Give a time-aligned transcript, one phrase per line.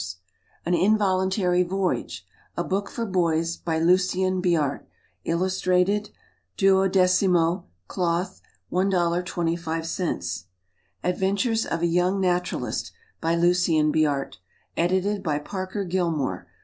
[0.65, 2.25] An Involuntary Voyage.
[2.57, 3.55] A Book for Boys.
[3.55, 4.87] By LUCIEN BIART.
[5.25, 6.09] Illustrated.
[6.57, 8.41] 12mo, Cloth,
[8.71, 10.45] $1.25.
[11.03, 12.91] Adventures of a Young Naturalist.
[13.21, 14.37] By LUCIEN BIART.
[14.75, 16.47] Edited by PARKER GILLMORE.